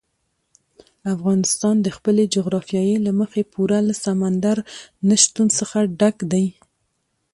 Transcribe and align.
افغانستان 1.13 1.75
د 1.81 1.87
خپلې 1.97 2.23
جغرافیې 2.35 2.97
له 3.05 3.11
مخې 3.19 3.41
پوره 3.53 3.79
له 3.87 3.95
سمندر 4.05 4.57
نه 5.07 5.15
شتون 5.23 5.47
څخه 5.59 5.77
ډک 5.99 6.17
دی. 6.31 6.45